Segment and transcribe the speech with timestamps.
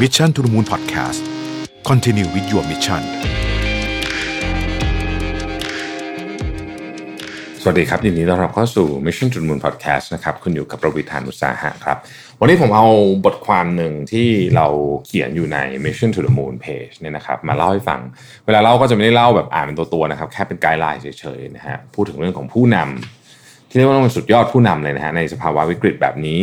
[0.00, 1.20] Mission to the Moon Podcast
[1.88, 3.02] Continue with your mission
[7.62, 11.98] สวัสดีครับยินดีต้อนรับเข้าสู่ Mission to the Moon Podcast นะครับ คุณอยู่กับประวิทยานุสาหะครับ
[12.40, 12.86] วันนี้ผมเอา
[13.24, 14.66] บทความหนึ่งที่เรา
[15.06, 18.00] เขียนอยู่ใน Mission to the Moon page เนี่ยนะครับ มาเล่าให้ฟัง
[18.46, 26.40] เวลาเล่าก็จะไม่ได้เล่าแบบอ่านเป็นตัวๆนะครับ แค่เป็นไกด์ไลน์เฉยๆนะฮะ พูดถึงเรื่องของผู้นำที่เรียกว่าเป็นสุดยอดผู้นำเลยนะฮะในสภาวะวิกฤตแบบนี้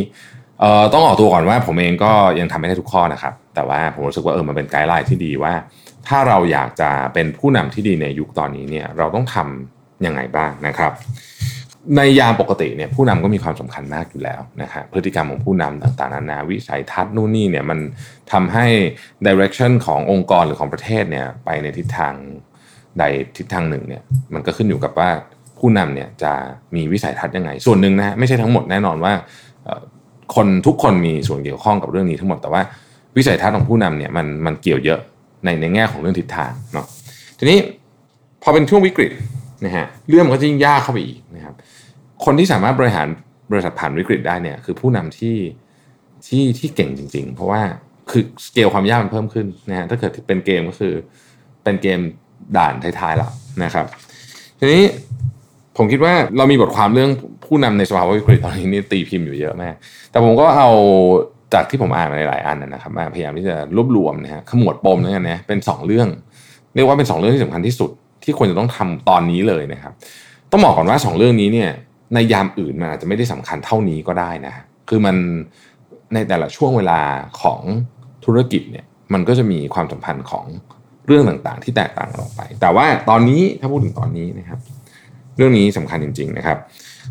[0.60, 5.54] เอ่อต้องออกตัวก่อนว่าผมเองก็ยังทำไม่ได้ทุกข้อนะครับ แต่ว่าผมรู้สึกว่าเออมันเป็นไกด์ไลน์ที่ดีว่า
[6.07, 10.92] ถ้าเราอยากจะเป็นผู้นำที่ดีในยุคตอนนี้เนี่ยเราต้องทำยังไงบ้างนะครับ
[11.96, 17.79] ในยามปกติเนี่ยผู้นำก็มีความสำคัญมากอยู่แล้วนะครับพฤติกรรมของผู้นำต่างๆนานาวิสัยทัศน์นู่นนี่เนี่ยมัน
[18.32, 18.65] ทำให้
[19.28, 22.14] direction ขององค์กรหรือของประเทศเนี่ยไปในทิศทาง
[23.00, 23.04] ใด
[23.37, 24.01] ทิศทางหนึ่งเนี่ย
[24.34, 25.10] มันก็ขึ้นอยู่กับว่า
[25.60, 26.34] ผู้นำเนี่ยจะ
[26.76, 29.14] มีวิสัยทัศน์ยังไง ส่วนหนึ่งนะฮะไม่ใช่ทั้งหมดแน่นอนว่า
[30.36, 32.61] คนทุกคนมีส่วนเกี่ยวข้องกับเรื่องนี้ทั้งหมดแต่ว่า
[33.17, 35.00] วิสัยทัศน์ของผู้นำเนี่ยมันมันเกี่ยวเยอะ
[35.44, 36.86] ในในแง่ของเรื่องทิศทางเนาะ
[37.39, 37.58] ทีนี้
[38.42, 39.11] พอเป็นช่วงวิกฤต
[39.66, 41.56] นะฮะเรื่องมันก็จะยิ่งยากเข้าไปอีกนะครับ
[42.25, 43.08] คนที่สามารถบริหาร
[43.52, 45.36] บริษัทผ่านวิกฤตได้เนี่ยคือผู้นำที่
[46.28, 47.62] ที่ที่เก่งจริง ๆ เพราะว่า
[48.12, 50.94] คือสเกลความยากมันเพิ่มขึ้นนะฮะถ้าเกิดเป็นเกมก็คือ
[51.64, 52.00] เป็นเกม
[52.58, 53.31] ด่านท้ายๆแล้ว
[53.64, 53.86] นะครับ
[54.59, 54.84] ทีนี้
[55.78, 57.11] ผมคิดว่าเรามีบทความเรื่อง
[57.45, 59.75] ผู้นำในสภาวะวิกฤตตอนนี้นี่ตีพิมพ์อยู่เยอะมาก
[60.11, 60.69] แต่ผมก็เอา
[61.53, 66.08] จากที่ผมอ่านมาหลายๆอันนะครับมาพยายามที่จะรวบรวมนะฮะขมวดปมแล้วกันนะเป็นสองเรื่อง
[66.75, 67.92] เรียกว่าเป็นสองเรื่องที่สำคัญที่สุด
[68.23, 69.94] ที่ควรจะต้องทำตอนนี้เลยนะครับ
[70.52, 71.69] ต้องบอกก่อนว่าสองเรื่องนี้เนี่ย
[72.14, 74.53] ในยามอื่นมันอาจจะไม่ได้สำคัญเท่านี้ก็ได้นะ
[74.89, 75.16] คือมัน
[76.14, 77.00] ในแต่ละช่วงเวลา
[77.41, 77.62] ของ
[78.25, 80.45] ธุรกิจเนี่ยมันก็จะมีความสัมพันธ์ของ
[81.08, 84.59] เรื่องต่างๆ ที่แตกต่างออกไป แต่ว่าตอนนี้ถ้าพูดถึงตอนนี้นะครับ
[85.38, 86.58] เรื่องนี้สำคัญจริง ๆ นะครับ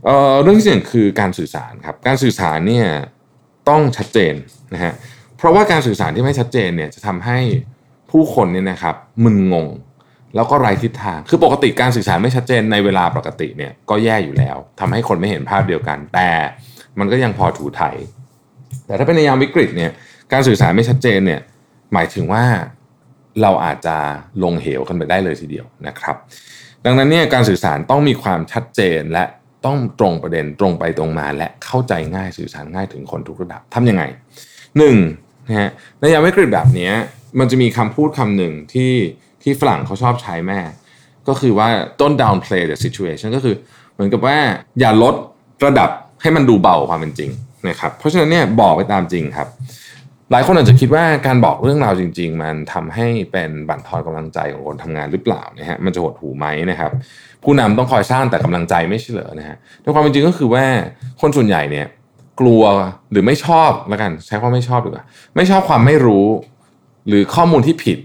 [0.04, 2.86] เเรื่องที่หนึ่งคือการสื่อสารครับการสื่อสารเนี่ย
[3.68, 4.34] ต้องชัดเจน
[4.74, 4.92] นะฮะ
[5.36, 7.38] เพราะว่าการสื่อสารที่ไม่ชัดเจนเนี่ยจะทำให้
[8.10, 9.68] ผู้คนเนี่ยนะครับมึนงง
[10.34, 16.30] แล้วก็ไร้ทิศทาง คือปกติการสื่อสารไม่ชัดเจนในเวลาปกติเนี่ยก็แย่อยู่แล้วทำให้คนไม่เห็นภาพเดียวกัน แต่
[16.98, 17.82] มันก็ยังพอถูไถ
[18.86, 19.90] แต่ถ้าเป็นในยามวิกฤตเนี่ย
[20.32, 21.40] การสื่อสารไม่ชัดเจนเนี่ย
[21.92, 22.44] หมายถึงว่า
[23.42, 23.96] เราอาจจะ
[24.44, 26.16] ลงเหวกันไปได้เลยทีเดียวนะครับ
[26.86, 29.24] ดังนั้นเนี่ยการสื่อสารต้องมีความชัดเจนและ
[29.66, 34.02] ต้องตรงประเด็นตรงไปตรงมาและเข้าใจง่ายสื่อสารง่ายถึงคนทุกระดับทำยังไง
[34.78, 34.96] หนึ่ง
[35.46, 35.70] นะฮะ
[36.00, 36.90] ในยามวิกฤตแบบนี้
[37.38, 38.92] มันจะมีคำพูดคำหนึ่งที่
[39.42, 40.60] ที่ฝรั่งเขาชอบใช้แม่
[41.28, 41.68] ก็คือว่า
[42.00, 43.54] don't downplay the situation ก็คือ
[43.94, 44.36] เหมือนกับว่า
[44.80, 45.14] อย่าลด
[45.64, 45.90] ระดับ
[46.22, 47.30] ให้มันดูเบากว่าความเป็นจริง
[47.68, 49.48] นะครับเพราะฉะนั้นเนี่ยบอกไปตามจริงครับ
[50.32, 56.90] หลายคนอาจจะคิดว่าการบอกเรื่องราวจริง ๆ มันทำให้เป็นบั่นทอนกำลังใจของคนทำงานหรือเปล่านะฮะมันจะหดหูไหมนะครับ
[57.44, 60.64] ผู้นำต้องคอยสร้างแต่กำลังใจไม่ใช่เหรอนะฮะในความเป็นจริงก็คือว่า
[61.20, 61.86] คนส่วนใหญ่เนี่ย
[62.40, 62.62] กลัว
[63.10, 65.04] หรือไม่ชอบแล้วกัน ใช้คำว่าไม่ชอบดีกว่า
[65.36, 66.26] ไม่ชอบความไม่รู้
[67.08, 67.98] หรือข้อมูลที่ผิด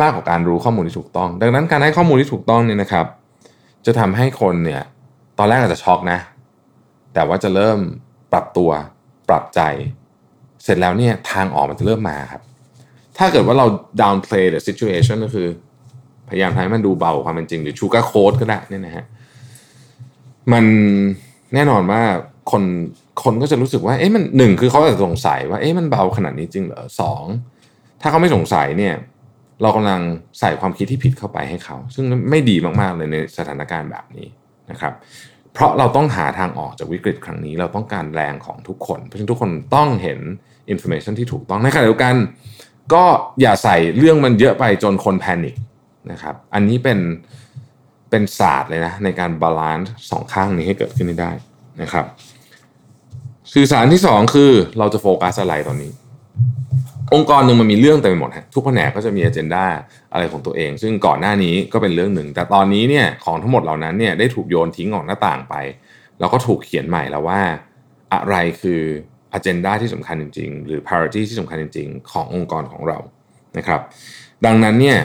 [0.00, 3.06] มากกว่าการรู้ข้อมูลที่ถูกต้อง ดังนั้นการให้ข้อมูลที่ถูกต้องเนี่ยนะครับ
[3.86, 4.82] จะทำให้คนเนี่ย
[5.38, 6.18] ตอนแรกอาจจะช็อกนะ
[7.14, 7.78] แต่ว่าจะเริ่ม
[8.32, 8.70] ปรับตัว
[9.28, 9.60] ปรับใจ
[10.64, 12.42] เสร็จแล้วเนี่ยทางออกมันจะเริ่มมาครับ
[13.18, 13.66] ถ้าเกิดว่าเรา
[14.02, 15.48] downplay the situation ก็คือ
[16.28, 19.06] พยายามทำให้มันดูเบาความเป็นจริง หรือ sugar coat ก็ได้นี่นะฮะ
[20.52, 20.64] มัน
[21.54, 22.00] แน่นอนว่า
[22.50, 22.62] คน
[23.22, 27.24] คนก็จะรู้สึกว่า เอ๊ะมันหนึ่งคือเขาอาจจะสงสัยว่า เอ๊ะมันเบาขนาดนี้จริงเหรอสอง
[28.00, 28.94] ถ้าเขาไม่สงสัยเนี่ย
[29.62, 30.00] เรากำลัง
[30.40, 34.26] ใส่ความคิดที่ผิดเข้าไปให้เขา ซึ่งไม่ดีมากๆเลยในสถานการณ์แบบนี้
[34.70, 34.92] นะครับ
[35.52, 40.20] เพราะเราต้องหาทางออกจากวิกฤตครั้งนี้ เราต้องการแรงของทุกคน เพราะฉะนั้นทุกคนต้องเห็น
[40.70, 42.14] information ที่ถูกต้องในขณะเดียวกัน
[42.94, 43.04] ก็
[43.40, 45.54] อย่าใส่เรื่องมันเยอะไปจนคน panic
[46.10, 46.98] นะครับอันนี้เป็น
[48.10, 51.30] เป็นศาสตร์เลยนะในการ balance สองข้างนี้ให้เกิดขึ้นได้
[51.82, 52.06] นะครับ
[53.52, 55.92] สื่อสารที่สองคือเราจะโฟกัสอะไรตอนนี้
[57.14, 59.64] องค์กรหนึ่งมันมีเรื่องเต็มไปหมดฮะทุกแผนกก็จะมี a เจนดา
[60.12, 65.54] อะไรของตัวเอง ซึ่งก่อนหน้านี้ก็เป็นเรื่องหนึ่ง แต่ตอนนี้เนี่ยของทั้งหมดเหล่านั้นเนี่ยได้ถูกโยนทิ้งออกหน้าต่างไป
[66.20, 67.40] แล้วก็ถูกเขียนใหม่แล้วว่า
[68.12, 68.82] อะไรคือ
[69.36, 72.98] a เจนดาที่สำคัญจริง ๆ หรือ priority ที่สำคัญจริง ๆ ขององค์กรของเรา
[73.58, 73.80] นะครับ
[74.46, 74.98] ดังนั้นเนี่ย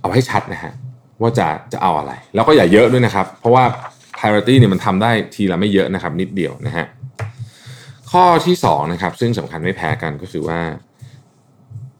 [0.00, 0.72] เอาให้ชัดนะฮะ
[1.20, 3.64] ว่าจะจะเอาอะไร แล้วก็อย่าเยอะด้วยนะครับ เพราะว่า
[4.18, 6.86] priority เนี่ยมันทำได้ทีละไม่เยอะนะครับ นิดเดียวนะฮะ
[8.10, 10.60] ข้อที่สองนะครับซึ่งสำคัญไม่แพ้กันก็คือว่า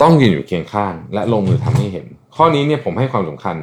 [0.02, 2.06] ต้องยืนอยู่เคียงข้าง และลงมือทำให้เห็น
[2.36, 3.56] ข้อนี้เนี่ยผมให้ความสำคัญ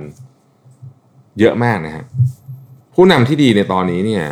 [1.40, 2.04] เยอะมากนะฮะ
[2.96, 4.26] ผู้นำที่ดีในตอนนี้เนี่ย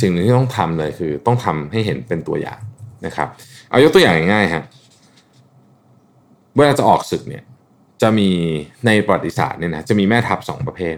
[0.00, 2.60] สิ่งหนึ่งที่ต้องทำเลยคือ ต้องทำให้เห็นเป็นตัวอย่าง
[3.06, 3.28] นะครับ
[3.70, 4.64] เอายกตัวอย่างง่ายๆฮะ
[6.56, 7.44] เวลาจะออกศึกเนี่ย
[8.02, 8.30] จะมี
[8.86, 10.96] ในประวัติศาสตร์เนี่ยนะจะมีแม่ทัพสองประเภท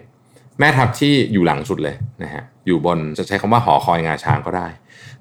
[0.59, 4.67] แม่ทัพที่อยู่หลังสุดเลยนะฮะอยู่บนจะใช้คำว่าหอคอยงาช้างก็ได้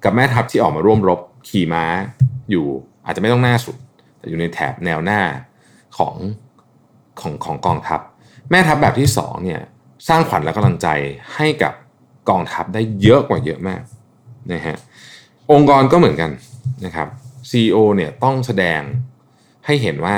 [0.03, 1.19] กับแม่ทัพที่ออกมาร่วมรบ
[1.49, 1.83] ขี่ม้า
[2.51, 2.65] อยู่
[3.05, 3.75] อาจจะไม่ต้องหน้าสุด
[4.19, 5.21] แต่อยู่ในแถบแนวหน้า
[5.97, 6.15] ของ
[7.21, 7.99] ของของกองทัพ
[8.51, 9.61] แม่ทัพแบบที่สองเนี่ย
[10.07, 10.87] สร้างขวัญและกำลังใจ
[11.35, 11.73] ให้กับ
[12.29, 13.81] กองทัพได้เยอะกว่าเยอะมาก
[14.53, 14.77] นะฮะ
[15.51, 16.31] องค์กรก็เหมือนกัน
[16.85, 17.07] นะครับ
[17.49, 18.81] CEO เนี่ยต้องแสดง
[19.65, 20.17] ให้เห็นว่า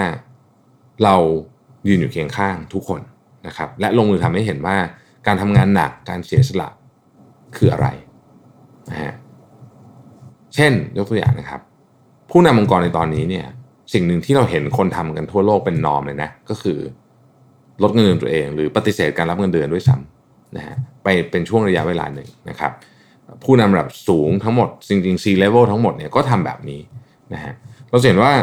[1.03, 1.15] เรา
[1.87, 3.01] ยืนอยู่เคียงข้างทุกคน
[3.47, 4.77] นะครับและลงมือทำให้เห็นว่า
[5.27, 6.69] การทำงานหนักการเสียสละ
[7.55, 7.87] คืออะไร
[8.89, 9.13] นะฮะ
[10.55, 11.61] เช่นยกตัวอย่างนะครับ
[12.31, 13.45] ผู้นำองค์กรในตอนนี้เนี่ย
[13.93, 16.79] สิ่งหนึ่งที่เราเห็นคนทำกันทั่วโลกเป็นนอมเลยนะก็คือ
[17.83, 20.16] ลดเงินเดือนตัวเอง หรือปฏิเสธการรับเงินเดือนด้วยซ้ำ
[20.55, 22.71] นะฮะไปเป็นช่วงระยะเวลาหนึ่งนะครับ
[23.43, 26.81] ผู้นำระดับสูงทั้งหมด จริงๆ C level ทั้งหมดเนี่ยก็ทำแบบนี้
[27.33, 27.53] นะฮะ
[27.89, 28.33] เราเห็นว่า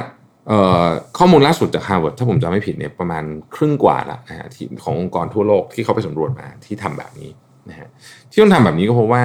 [1.18, 3.24] ข้อมูลล่าสุดจาก Harvard ถ้าผมจำไม่ผิดเนี่ยประมาณ
[3.54, 7.30] ครึ่งกว่าละนะฮะที่ขององค์กรทั่วโลกที่เขาไปสำรวจมาที่ทำแบบนี้
[7.70, 7.88] นะฮะ
[8.30, 9.22] ที่ต้องทำแบบนี้ก็เพราะว่า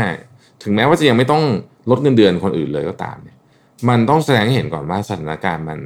[0.63, 1.43] ถึงแม้ว่าจะยังไม่ต้อง
[1.89, 3.37] ลดเงินเดือนคนอื่นเลยก็ตามเนี่ย
[3.89, 5.79] มันต้องแสดงให้เห็นก่อนว่าสถานการณ์มัน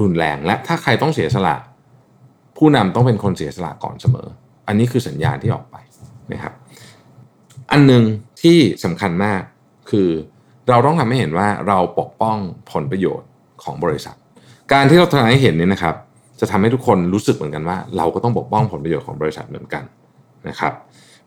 [0.00, 1.56] รุนแรงและถ้าใครต้องเสียสละ
[2.56, 4.28] ผู้นำต้องเป็นคนเสียสละก่อนเสมอ
[4.68, 5.76] อันนี้คือสัญญาณที่ออกไป
[6.32, 6.54] นะครับ
[7.70, 8.02] อันหนึ่ง
[8.42, 9.40] ที่สำคัญมาก
[9.90, 10.08] คือ
[10.68, 12.36] เราต้องทำให้เห็นว่าเราปกป้อง
[12.72, 13.28] ผลประโยชน์
[13.62, 14.16] ของบริษัท
[14.72, 15.94] การที่เราแสดงให้เห็นนี่นะครับ
[16.40, 19.84] จะทำให้ทุกคนรู้สึกเหมือนกันว่า เราก็ต้องปกป้องผลประโยชน์ของบริษัทเหมือนกัน
[20.48, 20.72] นะครับ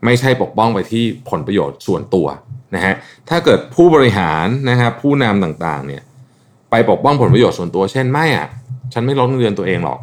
[0.06, 2.28] ไม่ใช่ปกป้องไปที่ผลประโยชน์ส่วนตัว
[2.76, 2.94] นะฮะ
[3.30, 6.04] ถ้าเกิดผู้บริหารนะครับผู้นำต่างๆเนี่ย
[6.72, 8.48] ไปปกป้องผลประโยชน์ส่วนตัว เช่นไม่อะ
[8.94, 10.00] ฉันไม่ลดเงินเดือนตัวเองหรอก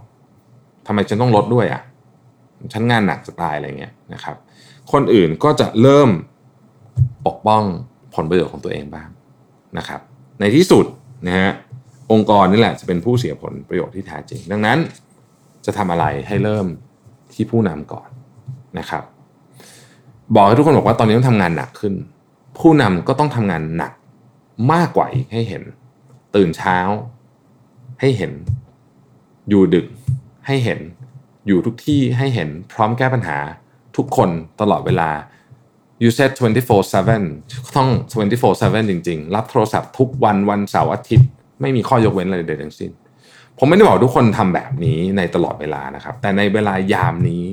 [0.87, 1.82] ทำไมฉันต้องลดด้วยอะ
[2.73, 4.37] ฉันงานหนักจะตายอะไรเงี้ยนะครับ
[4.93, 6.11] คนอื่นก็จะเริ่ม
[7.27, 7.63] ปกป้อง
[8.15, 9.09] ผลประโยชน์ของตัวเองบ้าง
[9.79, 10.01] นะครับ
[10.41, 10.87] ในที่สุด
[11.27, 11.51] นะฮะ
[12.13, 14.79] องค์กรนี่แหละจะเป็นผู้เสียผลประโยชน์ที่แท้จริง ดังนั้น
[15.67, 16.67] จะทำอะไรให้เริ่ม
[17.35, 18.09] ที่ผู้นำก่อน
[18.79, 19.05] นะครับ
[20.35, 21.95] บอกให้ทุกคนบอกว่าตอนนี้ต้องทำงานหนักขึ้น
[22.59, 23.93] ผู้นำก็ต้องทำงานหนัก
[24.73, 25.63] มากกว่าอีกให้เห็น
[26.37, 26.79] ตื่นเช้า
[28.01, 28.33] ให้เห็น
[29.49, 29.87] อยู่ดึก
[30.47, 30.81] ให้เห็น
[31.49, 33.39] อยู่ทุกที่ให้เห็นพร้อมแก้ปัญหา
[33.97, 34.31] ทุกคน
[34.61, 35.11] ตลอดเวลา
[36.03, 36.31] you said
[36.99, 37.89] 24/7 ต้อง
[38.43, 41.29] 24/7 จริง ๆ รับโทรศัพท์ทุกวันวันเสาร์อาทิตย์
[41.61, 42.91] ไม่มีข้อยกเว้นอะไรใดทั้งสิ้น
[43.59, 47.45] ผมไม่ได้บอกทุกคนทำแบบนี้ในตลอดเวลานะครับ แต่ในเวลายามนี้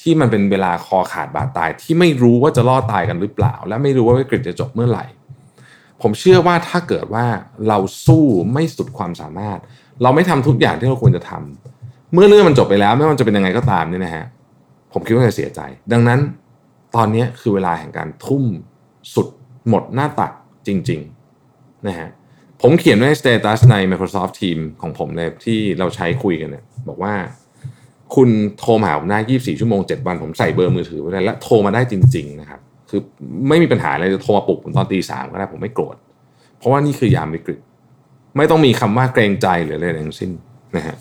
[0.00, 5.04] ที่มันเป็นเวลาคอขาดบาดตาย ที่ไม่รู้ว่าจะรอดตายกันหรือเปล่า และไม่รู้ว่าวิกฤตจะจบเมื่อไหร่
[6.02, 7.26] ผมเชื่อว่าถ้าเกิดว่า
[7.68, 9.58] เราสู้ไม่สุดความสามารถ
[10.02, 11.77] เราไม่ทำทุกอย่างที่เราควรจะทำ
[12.12, 14.24] เมื่อเรื่องมันจบไปแล้วไม่ว่าจะเป็นยังไงก็ตามเนี่ยนะฮะ
[14.92, 15.60] ผมคิดว่าจะเสียใจ
[15.92, 16.20] ดังนั้น
[16.96, 18.44] ตอนนี้คือเวลาแห่งการทุ่ม
[19.14, 19.28] สุด
[19.68, 20.32] หมดหน้าตัก
[20.66, 22.08] จริงๆนะฮะ
[22.62, 27.14] ผมเขียนไว้สเตตัสใน Microsoft Team ของผมเลยที่เราใช้คุยกันเนี่ยบอกว่า
[28.14, 28.28] คุณ
[28.58, 32.60] โทรมาหาผมได้ 24 ชั่วโมง 7 วัน ผมใส่เบอร์มือถือไว้ได้และโทรมาได้จริง ๆ นะครับ
[32.90, 33.00] คือ
[33.48, 35.96] ไม่มีปัญหาอะไรจะโทรมาปลุกผมตอนตีสามก็ได้ผมไม่โกรธ
[36.58, 37.60] เพราะว่านี่คือยามวิกฤต
[38.36, 40.30] ไม่ต้องมีคำว่าเกรงใจหรืออะไรทั้งสิ้น
[40.76, 40.96] นะฮะ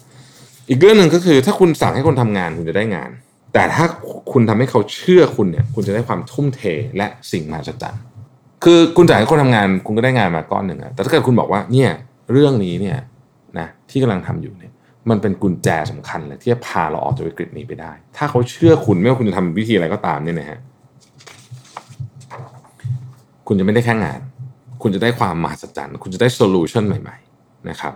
[0.70, 3.10] อีกเรื่องหนึ่งก็คือถ้าคุณสั่งให้คนทำงานคุณจะได้งาน
[3.54, 3.86] แต่ถ้า
[4.32, 6.62] คุณทำให้เขาเชื่อคุณเนี่ย คุณจะได้ความทุ่มเท
[6.98, 8.02] และสิ่งมหัศจรรย์
[8.64, 11.90] คือคุณจ่ายให้คนทำงานคุณก็ได้งานมาก้อนหนึ่งอะแต่ถ้าเกิดคุณบอกว่าเนี่ย
[12.32, 12.98] เรื่องนี้เนี่ย
[13.60, 14.72] นะที่กำลังทำอยู่เนี่ย
[15.10, 20.60] มันเป็นกุญแจสำคัญเลยที่จะพาเราออกจากวิกฤตนี้ไปได้ ถ้าเขาเชื่อคุณไม่ว่าคุณจะทำวิธีอะไรก็ตามเนี่ยนะฮะ
[23.48, 24.20] คุณจะไม่ได้แค่งาน
[24.82, 27.94] คุณจะได้ความมหัศจรรย์ คุณจะได้ solution ใหม่ ๆ นะครับ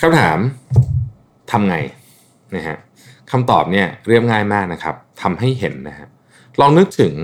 [0.00, 0.38] คำถาม
[1.50, 1.76] ทำไง
[2.54, 2.76] นะฮะ
[3.30, 6.08] คำตอบเนี่ยเรียบง่ายมากนะครับทำให้เห็นนะฮะ
[6.60, 7.14] ลองนึกถึง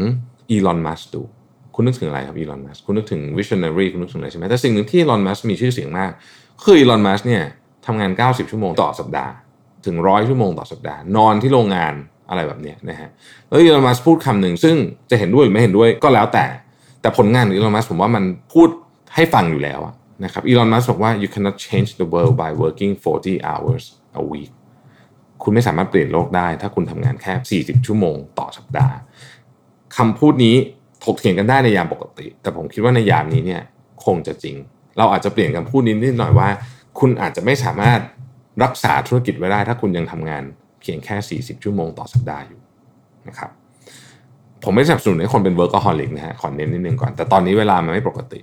[0.50, 1.23] อีลอนมัสก์ดู
[1.75, 6.11] คุณนึกถึงอะไรครับอีลอนมัสก์คุณนึกถึงวิช s น o รีคุณนึกถึงอะไรใช่ไหมแต่สิ่งหนึ่งที่อีลอนมัสก์มีชื่อเสียงมาก
[6.62, 7.42] คืออีลอนมัสก์เนี่ย
[7.87, 9.33] ทำงาน 90 ชั่วโมงต่อสัปดาห์
[9.87, 11.95] ถึงร้อยชั่วโมงต่อสัปดาห์ นอนที่โรงงาน
[12.30, 13.09] อะไรแบบนี้นะฮะ
[13.49, 14.76] แล้วอีลอนมัสพูดคำหนึ่งซึ่ง
[15.11, 16.47] จะเห็นด้วยหรือไม่เห็นด้วยก็แล้วแต่
[17.00, 18.68] แต่ผลงานของอีลอนมัสผมว่ามันพูด
[19.14, 19.80] ให้ฟังอยู่แล้ว
[20.25, 23.85] นะครับอีลอนมัสบอกว่า you cannot change the world by working 40 hours
[24.23, 24.52] a week
[25.42, 28.94] คุณไม่สามารถเปลี่ยนโลกได้ ถ้าคุณทำงานแค่ 40 ชั่วโมงต่อสัปดาห์
[29.96, 30.56] คำพูดนี้
[31.04, 33.62] ถกเถียงกันได้ในยามปกติ แต่ผมคิดว่าในยามนี้เนี่ย
[34.04, 34.56] คงจะจริง
[34.99, 36.49] เราอาจจะเปลี่ยนคำพูดนี้นิดหน่อยว่า
[36.99, 38.00] คุณอาจจะไม่สามารถ
[38.64, 40.42] รักษาธุรกิจไว้ได้ ถ้าคุณยังทำงาน
[40.80, 42.61] เพียงแค่ 40 ชั่วโมงต่อสัปดาห์อยู่
[43.28, 43.50] นะครับ
[44.64, 48.40] ผมไม่สนับสนุนให้คนเป็น workaholic นะฮะขอเน้นนิดนึงก่อน แต่ตอนนี้เวลามันไม่ปกติ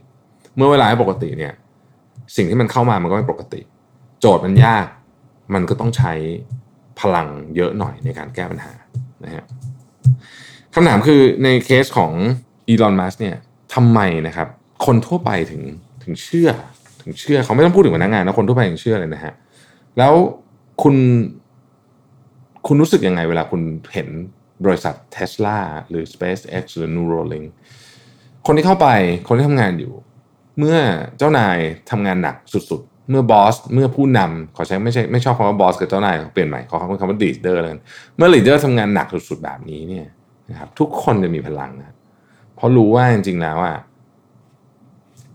[0.56, 1.54] เมื่อเวลาไม่ปกติเนี่ย
[2.36, 3.62] สิ่งที่มันเข้ามามันก็ไม่ปกติ
[4.20, 4.86] โจทย์มันยาก
[5.54, 6.14] มันก็ต้องใช้
[7.00, 8.74] พลังเยอะหน่อยในการแก้ปัญหา
[9.24, 9.44] นะฮะ
[10.74, 12.12] คำถามคือในเคสของ
[12.68, 13.36] อีลอนมัสก์เนี่ย
[13.74, 14.48] ทำไมนะครับ
[14.86, 15.62] คนทั่วไปถึง
[16.04, 16.50] ถึงเชื่อ
[17.02, 19.34] ถึงเชื่อเขาไม่ต้องพูดถึงพนักงานนะคนทั่วไปถึงเชื่อเลยนะฮะ
[19.98, 20.14] แล้ว
[20.84, 20.96] คุณ
[22.68, 23.62] คุณรู้สึกยังไงเวลาคุณ
[23.94, 24.08] เห็น
[24.66, 25.60] บริษัทเท s l a
[25.90, 27.48] หรือ SpaceX หรือ Neuralink
[28.46, 28.88] คนที่เข้าไป
[29.28, 29.94] คนที่ทำงานอยู่
[30.58, 30.78] เมื่อ
[31.18, 31.58] เจ้านาย
[31.92, 37.82] ทำงานหนักสุด เมื่อ boss เมื่อผู้นำขอใช้ไม่ใช่ไม่ชอบคำว่า boss กับเจ้านายเปลี่ยนใหม่ขอคำว่าคำว่า leader แล้วกัน
[38.18, 40.06] เมื่อ leader ทำงานหนักสุดๆแบบนี้เนี่ย
[40.50, 41.96] นะครับทุกคนจะมีพลังนะ
[42.56, 43.78] เพราะรู้ว่าจริงๆแล้วอะ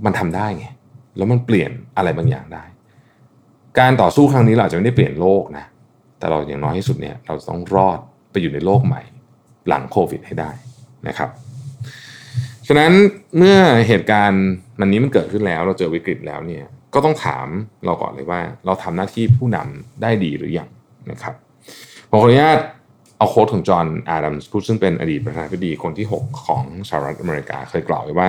[0.04, 0.66] มันทำได้ไง
[1.16, 2.64] แล้วมันเปลี่ยนอะไรบางอย่างได้
[3.78, 5.64] การต่อสู้ครั้งนี้เราจะไม่ได้เปลี่ยนโลกนะ
[6.18, 7.98] แต่เราอย่างน้อยที่สุดเนี่ยเราต้องรอด
[8.30, 9.02] ไปอยู่ในโลกใหม่
[9.68, 10.50] หลังโควิดให้ได้
[11.08, 11.30] นะครับ
[12.66, 12.92] ฉะนั้น
[13.36, 13.56] เมื่อ
[13.88, 14.44] เหตุการณ์
[14.80, 17.46] มันนี้มันเกิดขึ้นแล้ว เราเจอวิกฤตแล้วเนี่ย ก็ต้องถาม
[17.84, 20.68] เราก่อนเลยว่า เราทำหน้าที่ผู้นำได้ดีหรือยัง
[21.10, 21.34] นะครับ
[22.10, 22.58] ผมขออนุญาต
[23.18, 28.28] เอาโค้ดของจอห์นอาดัมส์ผู้ซึ่งเป็นอดีตประธานาธิบดีคนที่ 6 ของสหรัฐอเมริกาเคยกล่าวไว้ว่า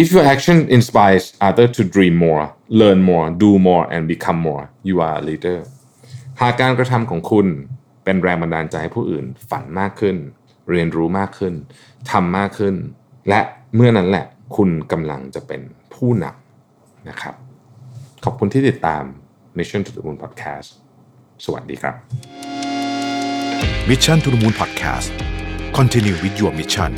[0.00, 2.44] if your action inspires others to dream more
[2.80, 5.58] learn more do more and become more you are a leader
[6.40, 7.46] หากการกระทำของคุณ
[8.04, 10.16] เป็นแรงบันดาลใจให้ผู้อื่น ฝันมากขึ้น
[10.70, 11.54] เรียนรู้มากขึ้น
[12.10, 12.74] ทำมากขึ้น
[13.28, 13.40] และ
[13.74, 15.60] เมื่อนั้นแหละคุณกำลังจะเป็น
[15.94, 17.34] ผู้นำนะครับ
[18.24, 19.04] ขอบคุณที่ติดตาม
[19.58, 20.68] Mission to the Moon Podcast
[21.44, 21.94] สวัสดีครับ
[23.90, 25.10] Mission to the Moon Podcast
[25.78, 26.90] Continue with your mission